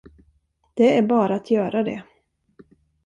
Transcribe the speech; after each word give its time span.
Det 0.73 0.97
är 0.97 1.01
bara 1.01 1.35
att 1.35 1.51
göra 1.51 1.83
det. 1.83 2.03